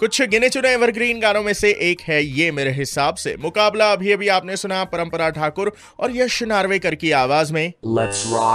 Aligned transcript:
कुछ 0.00 0.20
गिने 0.22 0.48
चुने 0.48 0.68
एवरग्रीन 0.68 1.20
गानों 1.20 1.42
में 1.42 1.52
से 1.52 1.70
एक 1.82 2.00
है 2.00 2.22
ये 2.24 2.50
मेरे 2.50 2.70
हिसाब 2.70 3.14
से। 3.14 3.34
मुकाबला 3.36 3.90
अभी 3.92 4.12
अभी 4.12 4.28
आपने 4.28 4.56
सुना 4.56 4.82
परंपरा 4.84 5.28
ठाकुर 5.30 5.72
और 6.00 6.16
यश 6.16 6.42
नार्वेकर 6.42 6.94
की 6.94 7.10
आवाज़ 7.10 7.52
में. 7.52 7.72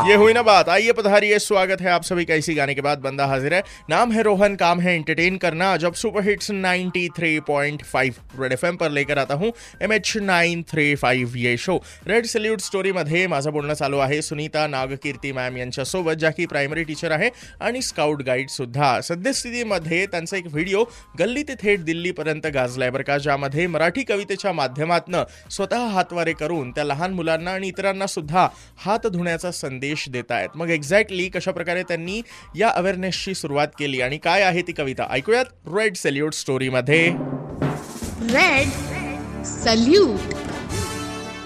ये 0.10 0.16
हुई 0.16 0.34
ना 0.34 0.42
बात। 0.42 0.70
आइए 0.70 0.92
पधारिए 0.92 1.40
स्वागत 1.40 1.82
है 1.82 1.92
आप 1.92 2.04
सभी 2.04 2.26
का 2.26 2.34
इसी 2.34 2.54
गाने 2.54 2.74
के 2.76 2.82
बाद 2.82 3.00
बंदा 3.00 3.26
हाजिर 3.26 3.54
है। 3.54 3.64
नाम 3.90 4.12
है 4.12 4.24
रोहन 4.24 4.56
काम 4.56 4.80
है 4.80 4.96
एंटरटेन 4.96 5.38
करना। 5.38 5.76
जब 5.78 5.94
सुपर 5.94 6.24
हिट्स 6.24 6.52
93.5 6.52 8.20
रेड 8.40 8.54
एफ़ 8.54 8.66
पर 8.66 8.90
लेकर 8.90 9.20
आता 9.20 9.34
हूँ। 9.34 9.52
M 9.82 9.94
H 9.94 10.14
nine 10.18 10.64
three 10.64 10.96
five 10.96 11.40
ये 11.40 11.56
शो 11.58 11.78
रेड 12.08 12.26
सल्यूट 12.26 12.62
स्टोरी 12.62 12.92
मध्ये 12.92 13.26
माझं 13.28 13.52
बोलणं 13.52 13.74
चालू 13.74 13.98
आहे। 13.98 14.22
सुनीता 14.22 14.68
नागकीर्ती 14.68 15.32
मॅम 15.32 15.58
यांच्यासोबत 15.58 16.18
ज्या 16.18 16.30
की 16.30 16.46
प्रायमरी 16.46 16.84
टीचर 16.84 17.12
आहे 17.12 17.30
आणि 17.62 17.82
स्काउट 17.82 18.24
गाईड 18.24 18.50
सुद्धा। 18.50 19.00
सद्यस्थितीमध्ये 19.02 20.06
त्यांचा 20.06 20.38
एक 20.38 20.48
व्हिडिओ 20.48 20.84
गल्ली 21.20 21.39
ते 21.44 21.54
थेट 21.62 21.80
दिल्लीपर्यंत 21.80 22.48
गाजलाय 22.48 22.90
बरं 22.90 23.04
का 23.04 23.18
ज्यामध्ये 23.18 23.68
मराठी 23.68 24.04
कवितेच्या 24.04 24.52
माध्यमातनं 24.52 25.24
स्वतः 25.52 25.88
हातवारे 25.88 26.34
करून 26.34 26.72
त्या 26.72 26.84
लहान 26.84 27.14
मुलांना 27.14 27.52
आणि 27.52 27.68
इतरांना 27.68 28.06
सुद्धा 28.06 28.48
हात 28.78 29.08
धुण्याचा 29.08 29.52
संदेश 29.52 30.10
देत 30.10 30.32
आहेत 30.32 30.50
मग 30.56 30.70
एक्झॅक्टली 30.70 31.30
कशा 31.30 31.52
प्रकारे 31.52 31.84
त्यांनी 31.84 32.22
या 32.56 32.70
अवेअरनेसची 32.70 33.34
सुरुवात 33.34 33.68
केली 33.80 34.02
आणि 34.02 34.18
काय 34.18 34.42
आहे 34.42 34.62
ती 34.62 34.72
कविता? 34.72 35.08
ऐकूयात 35.10 35.46
रेड 35.68 35.96
सेल्यूट 35.96 36.34
स्टोरीमध्ये 36.34 37.08
रेड 38.34 38.68
सल्यूट 39.46 40.34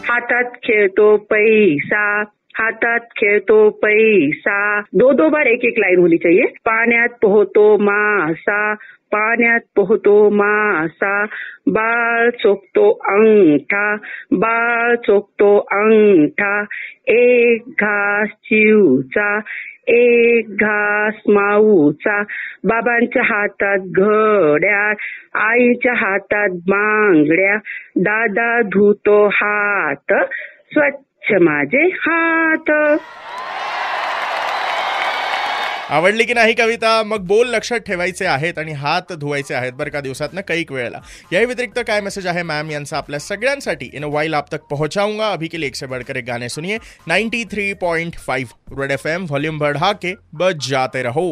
हातात 0.10 0.52
खेळतो 0.64 1.18
पैसा 1.18 2.24
हातात 2.60 3.00
खेळतो 3.00 3.70
पैसा. 3.70 4.80
दो 4.80 5.12
दो 5.12 5.30
बार 5.30 5.46
एक 5.46 5.66
एक 5.66 5.74
लाईन 5.78 6.00
होनी 6.00 6.18
चाहिए. 6.18 6.42
पाण्यात 6.42 7.10
पोहतो 7.22 7.78
मासा. 7.78 8.74
पाण्यात 9.12 9.60
पोहतो 9.76 10.30
मासा. 10.30 11.26
बाळ 11.68 12.30
चोखतो 12.30 13.00
अंगठा. 13.04 13.96
बाळ 14.32 14.96
चोखतो 14.96 15.58
अंगठा. 15.72 16.64
एक 17.08 17.62
घास 17.68 18.28
चिवचा. 18.28 19.40
एक 19.88 20.46
घास 20.50 21.14
माऊचा. 21.28 22.22
बाबांच्या 22.64 23.24
हातात 23.26 23.78
घड्याळ 23.78 24.94
आईच्या 25.36 25.94
हातात 25.94 26.50
बांगड्या. 26.50 27.56
दादा 27.96 28.62
धुतो 28.62 29.28
हात. 29.28 30.14
स्वच्छ 30.72 31.13
माझे 31.32 31.88
हात 31.88 32.72
आवडली 35.90 36.24
की 36.24 36.34
नाही 36.34 36.54
कविता, 36.54 37.04
मग 37.04 37.18
बोल 37.18 37.48
लक्षात 37.48 37.80
ठेवायचे 37.80 38.26
आहेत 38.26 38.60
आणि 38.60 38.72
हात 38.72 39.14
धुवायचे 39.14 39.54
आहेत 39.54 39.74
बरं 39.74 39.90
का 39.90 40.00
दिवसातनं 40.00 40.42
कैक 40.42 40.72
वेळेला. 40.72 41.00
याही 41.34 41.46
व्यतिरिक्त 41.46 41.80
काय 41.80 42.02
मेसेज 42.02 42.28
आहे 42.28 42.44
मॅम 42.44 42.72
यांचा 42.72 42.98
आपल्या 42.98 43.20
सगळ्यांसाठी? 43.20 43.90
इन 43.94 44.04
वाइल 44.04 44.34
आप 44.34 44.52
तक 44.52 44.62
पहुंचाऊँगा. 44.62 45.32
अभी 45.32 45.48
के 45.48 45.60
लिए 45.60 45.68
एक 45.68 45.76
से 45.76 45.86
बढ़कर 45.86 46.16
एक 46.16 46.26
गाने 46.26 46.50
सुनिए 46.50 46.78
93.5 47.08 48.48
रेड 48.80 48.92
एफ़ 48.92 49.08
एम 49.08 49.26
वॉल्यूम 49.30 49.58
बढ़ा 49.58 49.92
के 49.92 50.14
बज 50.34 50.70
जाते 50.70 51.04
रहो. 51.04 51.32